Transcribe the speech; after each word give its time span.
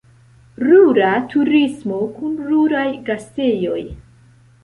Rura 0.67 1.09
turismo 1.33 1.99
kun 2.15 2.33
ruraj 2.47 2.87
gastejoj. 3.11 3.79